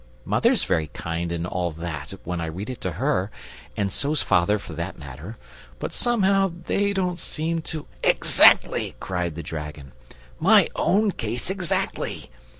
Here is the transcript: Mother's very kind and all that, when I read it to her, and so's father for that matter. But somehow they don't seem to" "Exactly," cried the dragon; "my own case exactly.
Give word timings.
Mother's 0.25 0.63
very 0.63 0.87
kind 0.87 1.31
and 1.31 1.45
all 1.45 1.69
that, 1.73 2.09
when 2.23 2.41
I 2.41 2.47
read 2.47 2.71
it 2.71 2.81
to 2.81 2.93
her, 2.93 3.29
and 3.77 3.91
so's 3.91 4.23
father 4.23 4.57
for 4.57 4.73
that 4.73 4.97
matter. 4.97 5.37
But 5.77 5.93
somehow 5.93 6.53
they 6.65 6.91
don't 6.91 7.19
seem 7.19 7.61
to" 7.69 7.85
"Exactly," 8.17 8.95
cried 8.99 9.35
the 9.35 9.43
dragon; 9.43 9.91
"my 10.39 10.69
own 10.75 11.11
case 11.11 11.51
exactly. 11.51 12.31